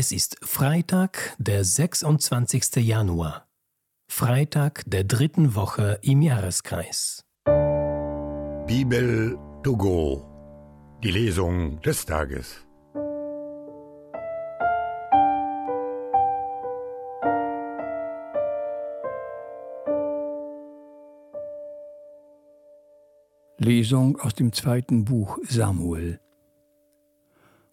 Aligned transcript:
Es 0.00 0.12
ist 0.12 0.36
Freitag, 0.42 1.34
der 1.38 1.64
26. 1.64 2.76
Januar. 2.86 3.48
Freitag 4.08 4.84
der 4.86 5.02
dritten 5.02 5.56
Woche 5.56 5.98
im 6.02 6.22
Jahreskreis. 6.22 7.24
Bibel 8.68 9.36
to 9.64 9.76
go. 9.76 10.24
Die 11.02 11.10
Lesung 11.10 11.80
des 11.80 12.06
Tages. 12.06 12.64
Lesung 23.58 24.20
aus 24.20 24.36
dem 24.36 24.52
zweiten 24.52 25.04
Buch 25.04 25.38
Samuel. 25.42 26.20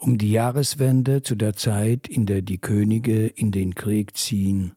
Um 0.06 0.20
die 0.20 0.32
Jahreswende 0.32 1.24
zu 1.24 1.34
der 1.34 1.56
Zeit, 1.56 2.08
in 2.08 2.28
der 2.28 2.44
die 2.44 2.60
Könige 2.60 3.26
in 3.26 3.52
den 3.52 3.74
Krieg 3.74 4.16
ziehen, 4.16 4.74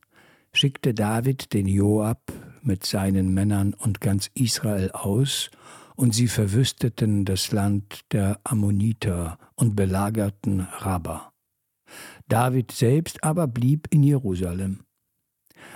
schickte 0.54 0.95
David 0.95 1.52
den 1.52 1.68
Joab 1.68 2.32
mit 2.62 2.87
seinen 2.87 3.34
Männern 3.34 3.74
und 3.74 4.01
ganz 4.01 4.30
Israel 4.32 4.91
aus, 4.92 5.51
und 5.96 6.14
sie 6.14 6.28
verwüsteten 6.28 7.27
das 7.27 7.52
Land 7.52 8.10
der 8.10 8.41
Ammoniter 8.42 9.38
und 9.54 9.77
belagerten 9.77 10.60
Rabba. 10.60 11.30
David 12.29 12.73
selbst 12.73 13.23
aber 13.23 13.48
blieb 13.48 13.88
in 13.90 14.02
Jerusalem. 14.02 14.80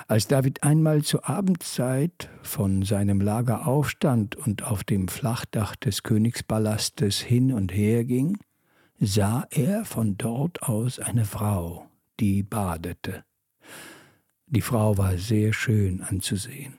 Als 0.09 0.29
David 0.29 0.63
einmal 0.63 1.03
zur 1.03 1.29
Abendzeit 1.29 2.31
von 2.41 2.85
seinem 2.85 3.21
Lager 3.21 3.67
aufstand 3.67 4.35
und 4.35 4.63
auf 4.63 4.83
dem 4.83 5.09
Flachdach 5.09 5.77
des 5.77 6.05
Königspalastes 6.05 7.21
hin 7.21 7.53
und 7.53 7.71
her 7.71 8.07
ging, 8.07 8.39
sah 9.05 9.49
er 9.51 9.85
von 9.85 10.17
dort 10.17 10.63
aus 10.63 11.01
eine 11.01 11.25
Frau, 11.25 11.91
die 12.21 12.45
badete. 12.45 13.25
Die 14.47 14.61
Frau 14.61 14.97
war 14.97 15.19
sehr 15.19 15.53
schön 15.53 16.03
anzusehen. 16.03 16.75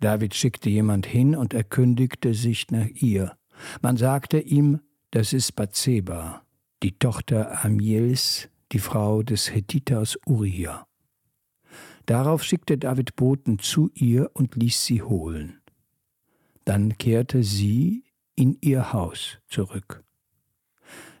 David 0.00 0.34
schickte 0.34 0.70
jemand 0.70 1.04
hin 1.04 1.36
und 1.36 1.52
erkündigte 1.52 2.32
sich 2.32 2.70
nach 2.70 2.86
ihr. 2.86 3.36
Man 3.82 3.98
sagte 3.98 4.40
ihm, 4.40 4.80
das 5.10 5.34
ist 5.34 5.52
Bathseba, 5.52 6.42
die 6.82 6.98
Tochter 6.98 7.62
Amiels, 7.64 8.48
die 8.72 8.78
Frau 8.78 9.22
des 9.22 9.54
Hethiters 9.54 10.18
Uriah. 10.24 10.86
Darauf 12.06 12.42
schickte 12.42 12.78
David 12.78 13.14
Boten 13.14 13.58
zu 13.58 13.90
ihr 13.94 14.30
und 14.32 14.56
ließ 14.56 14.86
sie 14.86 15.02
holen. 15.02 15.60
Dann 16.64 16.96
kehrte 16.96 17.42
sie 17.42 18.04
in 18.36 18.56
ihr 18.62 18.94
Haus 18.94 19.38
zurück. 19.48 20.02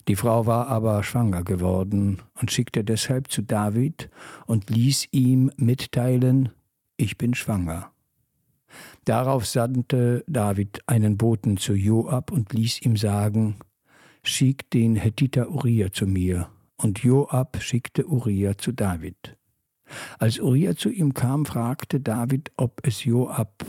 Die 0.08 0.16
Frau 0.16 0.46
war 0.46 0.68
aber 0.68 1.02
schwanger 1.02 1.42
geworden 1.42 2.20
und 2.40 2.50
schickte 2.50 2.84
deshalb 2.84 3.30
zu 3.30 3.42
David 3.42 4.10
und 4.46 4.68
ließ 4.68 5.08
ihm 5.12 5.50
mitteilen, 5.56 6.50
ich 6.96 7.16
bin 7.16 7.34
schwanger. 7.34 7.90
Darauf 9.04 9.46
sandte 9.46 10.24
David 10.26 10.80
einen 10.86 11.16
Boten 11.16 11.56
zu 11.56 11.74
Joab 11.74 12.32
und 12.32 12.52
ließ 12.52 12.82
ihm 12.82 12.96
sagen, 12.96 13.56
schick 14.22 14.70
den 14.70 14.96
Hethiter 14.96 15.50
Uriah 15.50 15.92
zu 15.92 16.06
mir. 16.06 16.48
Und 16.76 17.00
Joab 17.00 17.62
schickte 17.62 18.06
Uriah 18.06 18.58
zu 18.58 18.72
David. 18.72 19.36
Als 20.18 20.38
Uriah 20.38 20.76
zu 20.76 20.90
ihm 20.90 21.14
kam, 21.14 21.46
fragte 21.46 22.00
David, 22.00 22.50
ob 22.56 22.80
es 22.82 23.04
Joab 23.04 23.64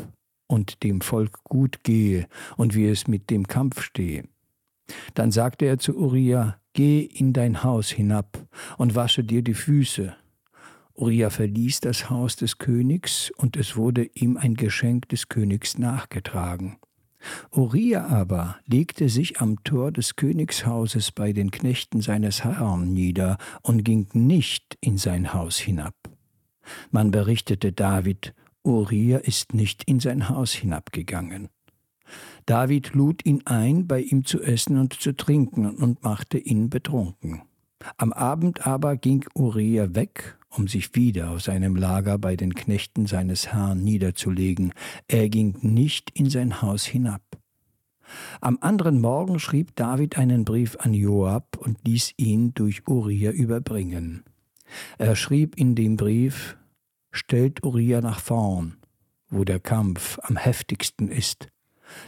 und 0.47 0.83
dem 0.83 1.01
Volk 1.01 1.43
gut 1.43 1.83
gehe 1.83 2.27
und 2.57 2.75
wie 2.75 2.87
es 2.87 3.07
mit 3.07 3.29
dem 3.29 3.47
Kampf 3.47 3.81
stehe. 3.81 4.23
Dann 5.13 5.31
sagte 5.31 5.65
er 5.65 5.77
zu 5.77 5.97
Uriah, 5.97 6.57
Geh 6.73 6.99
in 6.99 7.31
dein 7.31 7.63
Haus 7.63 7.89
hinab 7.89 8.45
und 8.77 8.95
wasche 8.95 9.23
dir 9.23 9.41
die 9.41 9.53
Füße. 9.53 10.13
Uriah 10.93 11.29
verließ 11.29 11.79
das 11.79 12.09
Haus 12.09 12.35
des 12.35 12.57
Königs, 12.57 13.31
und 13.37 13.55
es 13.55 13.77
wurde 13.77 14.09
ihm 14.13 14.35
ein 14.35 14.55
Geschenk 14.55 15.07
des 15.07 15.29
Königs 15.29 15.77
nachgetragen. 15.77 16.77
Uriah 17.51 18.05
aber 18.07 18.57
legte 18.65 19.09
sich 19.09 19.39
am 19.39 19.63
Tor 19.63 19.91
des 19.91 20.15
Königshauses 20.15 21.11
bei 21.11 21.33
den 21.33 21.51
Knechten 21.51 22.01
seines 22.01 22.43
Herrn 22.43 22.93
nieder 22.93 23.37
und 23.61 23.83
ging 23.83 24.07
nicht 24.13 24.77
in 24.81 24.97
sein 24.97 25.33
Haus 25.33 25.57
hinab. 25.57 25.95
Man 26.91 27.11
berichtete 27.11 27.71
David, 27.71 28.33
Uriah 28.63 29.19
ist 29.19 29.53
nicht 29.53 29.83
in 29.85 29.99
sein 29.99 30.29
Haus 30.29 30.53
hinabgegangen. 30.53 31.49
David 32.45 32.93
lud 32.93 33.25
ihn 33.25 33.41
ein, 33.45 33.87
bei 33.87 34.01
ihm 34.01 34.25
zu 34.25 34.41
essen 34.41 34.77
und 34.77 34.93
zu 34.93 35.15
trinken 35.15 35.69
und 35.75 36.03
machte 36.03 36.37
ihn 36.37 36.69
betrunken. 36.69 37.41
Am 37.97 38.13
Abend 38.13 38.65
aber 38.65 38.97
ging 38.97 39.25
Uriah 39.35 39.93
weg, 39.95 40.37
um 40.49 40.67
sich 40.67 40.95
wieder 40.95 41.31
auf 41.31 41.41
seinem 41.41 41.75
Lager 41.75 42.17
bei 42.17 42.35
den 42.35 42.53
Knechten 42.53 43.05
seines 43.05 43.51
Herrn 43.51 43.83
niederzulegen. 43.83 44.73
Er 45.07 45.29
ging 45.29 45.57
nicht 45.61 46.11
in 46.11 46.29
sein 46.29 46.61
Haus 46.61 46.85
hinab. 46.85 47.21
Am 48.41 48.57
anderen 48.61 49.01
Morgen 49.01 49.39
schrieb 49.39 49.75
David 49.75 50.17
einen 50.17 50.45
Brief 50.45 50.77
an 50.79 50.93
Joab 50.93 51.57
und 51.57 51.79
ließ 51.85 52.13
ihn 52.17 52.53
durch 52.53 52.87
Uriah 52.87 53.31
überbringen. 53.31 54.23
Er 54.97 55.15
schrieb 55.15 55.57
in 55.57 55.75
dem 55.75 55.97
Brief, 55.97 56.57
Stellt 57.11 57.63
Uriah 57.63 58.01
nach 58.01 58.19
vorn, 58.19 58.75
wo 59.29 59.45
der 59.45 59.59
Kampf 59.59 60.19
am 60.21 60.35
heftigsten 60.35 61.07
ist, 61.07 61.47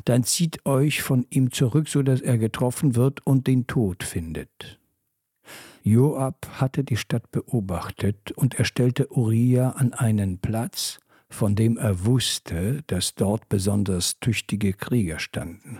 dann 0.05 0.23
zieht 0.23 0.65
euch 0.65 1.01
von 1.01 1.25
ihm 1.29 1.51
zurück, 1.51 1.87
so 1.87 2.03
dass 2.03 2.21
er 2.21 2.37
getroffen 2.37 2.95
wird 2.95 3.25
und 3.25 3.47
den 3.47 3.67
Tod 3.67 4.03
findet. 4.03 4.79
Joab 5.83 6.47
hatte 6.59 6.83
die 6.83 6.97
Stadt 6.97 7.31
beobachtet 7.31 8.31
und 8.31 8.55
er 8.55 8.65
stellte 8.65 9.11
Uriah 9.11 9.69
an 9.71 9.93
einen 9.93 10.39
Platz, 10.39 10.99
von 11.29 11.55
dem 11.55 11.77
er 11.77 12.05
wusste, 12.05 12.83
dass 12.87 13.15
dort 13.15 13.47
besonders 13.49 14.19
tüchtige 14.19 14.73
Krieger 14.73 15.19
standen. 15.19 15.79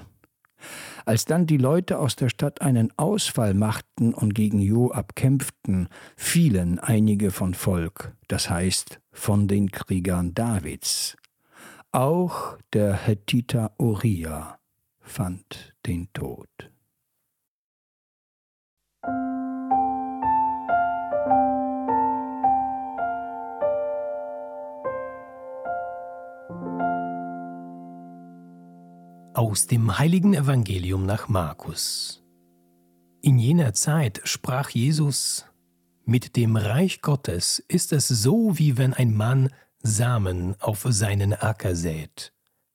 Als 1.05 1.25
dann 1.25 1.45
die 1.45 1.57
Leute 1.57 1.99
aus 1.99 2.15
der 2.15 2.29
Stadt 2.29 2.61
einen 2.61 2.91
Ausfall 2.97 3.53
machten 3.53 4.13
und 4.13 4.33
gegen 4.33 4.59
Joab 4.59 5.15
kämpften, 5.15 5.87
fielen 6.15 6.79
einige 6.79 7.31
von 7.31 7.53
Volk, 7.53 8.13
das 8.27 8.49
heißt 8.49 8.99
von 9.11 9.47
den 9.47 9.71
Kriegern 9.71 10.33
Davids. 10.33 11.15
Auch 11.97 12.59
der 12.73 12.93
Hethiter 12.93 13.73
Uriah 13.79 14.59
fand 14.99 15.73
den 15.87 16.13
Tod. 16.13 16.47
Aus 29.33 29.65
dem 29.65 29.97
heiligen 29.97 30.35
Evangelium 30.35 31.07
nach 31.07 31.27
Markus. 31.29 32.23
In 33.23 33.39
jener 33.39 33.73
Zeit 33.73 34.21
sprach 34.23 34.69
Jesus, 34.69 35.47
Mit 36.05 36.35
dem 36.35 36.57
Reich 36.57 37.01
Gottes 37.01 37.57
ist 37.67 37.91
es 37.91 38.07
so, 38.07 38.59
wie 38.59 38.77
wenn 38.77 38.93
ein 38.93 39.15
Mann 39.15 39.49
Samen 39.87 40.55
auf 40.59 40.85
seinen 40.89 41.33
Acker 41.33 41.75
sät. 41.75 42.33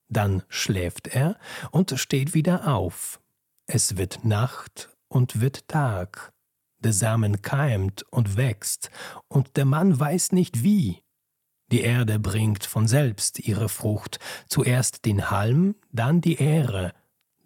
Dann 0.09 0.43
schläft 0.49 1.09
er 1.09 1.39
und 1.71 1.99
steht 1.99 2.35
wieder 2.35 2.75
auf. 2.75 3.21
Es 3.67 3.97
wird 3.97 4.25
Nacht 4.25 4.91
und 5.09 5.41
wird 5.41 5.69
Tag. 5.69 6.33
Der 6.81 6.93
Samen 6.93 7.43
keimt 7.43 8.05
und 8.11 8.37
wächst, 8.37 8.91
und 9.29 9.57
der 9.57 9.65
Mann 9.65 9.99
weiß 9.99 10.33
nicht 10.33 10.65
wie. 10.65 11.03
Die 11.71 11.83
Erde 11.83 12.19
bringt 12.19 12.65
von 12.65 12.89
selbst 12.89 13.39
ihre 13.39 13.69
Frucht, 13.69 14.19
zuerst 14.49 15.05
den 15.05 15.31
Halm, 15.31 15.77
dann 15.93 16.21
die 16.21 16.39
Ähre, 16.39 16.93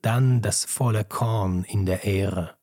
dann 0.01 0.43
das 0.43 0.65
volle 0.65 1.05
Korn 1.05 1.65
in 1.65 1.87
der 1.87 2.05
Ähre. 2.05 2.57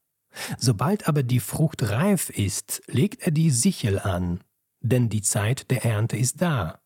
Sobald 0.57 1.07
aber 1.07 1.23
die 1.23 1.39
Frucht 1.39 1.83
reif 1.83 2.29
ist, 2.29 2.81
legt 2.87 3.21
er 3.21 3.31
die 3.31 3.51
Sichel 3.51 3.99
an, 3.99 4.43
denn 4.81 5.09
die 5.09 5.21
Zeit 5.21 5.69
der 5.69 5.85
Ernte 5.85 6.17
ist 6.17 6.41
da. 6.41 6.82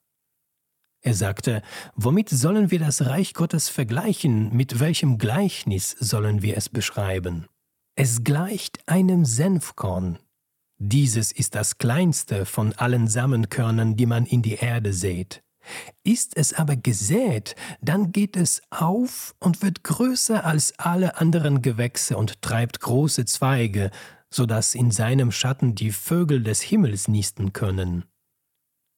Er 1.01 1.13
sagte, 1.13 1.61
womit 1.95 2.29
sollen 2.29 2.71
wir 2.71 2.79
das 2.79 3.05
Reich 3.05 3.33
Gottes 3.33 3.69
vergleichen, 3.69 4.55
mit 4.55 4.79
welchem 4.79 5.17
Gleichnis 5.17 5.91
sollen 5.99 6.41
wir 6.41 6.57
es 6.57 6.69
beschreiben? 6.69 7.47
Es 7.95 8.23
gleicht 8.23 8.88
einem 8.88 9.25
Senfkorn. 9.25 10.19
Dieses 10.79 11.31
ist 11.31 11.55
das 11.55 11.77
kleinste 11.77 12.45
von 12.45 12.73
allen 12.73 13.07
Samenkörnern, 13.07 13.95
die 13.95 14.05
man 14.05 14.25
in 14.25 14.41
die 14.41 14.55
Erde 14.55 14.94
sät. 14.94 15.44
Ist 16.03 16.38
es 16.38 16.53
aber 16.53 16.75
gesät, 16.75 17.55
dann 17.81 18.11
geht 18.11 18.38
es 18.38 18.61
auf 18.69 19.35
und 19.39 19.61
wird 19.61 19.83
größer 19.83 20.45
als 20.45 20.77
alle 20.77 21.17
anderen 21.17 21.61
Gewächse 21.61 22.17
und 22.17 22.41
treibt 22.41 22.79
große 22.79 23.25
Zweige, 23.25 23.91
so 24.29 24.45
dass 24.45 24.75
in 24.75 24.91
seinem 24.91 25.31
Schatten 25.31 25.75
die 25.75 25.91
Vögel 25.91 26.44
des 26.44 26.61
Himmels 26.61 27.07
nisten 27.07 27.53
können. 27.53 28.05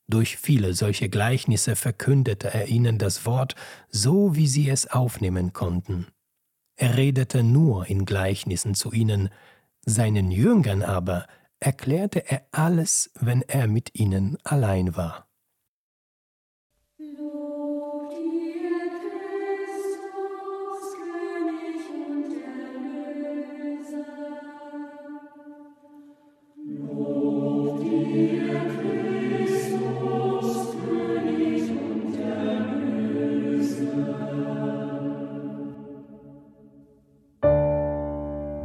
Durch 0.09 0.37
viele 0.37 0.73
solche 0.73 1.07
Gleichnisse 1.07 1.75
verkündete 1.75 2.51
er 2.51 2.67
ihnen 2.67 2.97
das 2.97 3.27
Wort, 3.27 3.53
so 3.89 4.35
wie 4.35 4.47
sie 4.47 4.67
es 4.67 4.87
aufnehmen 4.87 5.53
konnten. 5.53 6.07
Er 6.75 6.97
redete 6.97 7.43
nur 7.43 7.87
in 7.87 8.05
Gleichnissen 8.05 8.73
zu 8.73 8.91
ihnen, 8.91 9.29
seinen 9.85 10.31
Jüngern 10.31 10.81
aber 10.81 11.27
erklärte 11.59 12.27
er 12.27 12.41
alles, 12.51 13.11
wenn 13.19 13.43
er 13.43 13.67
mit 13.67 13.93
ihnen 13.93 14.37
allein 14.43 14.95
war. 14.95 15.28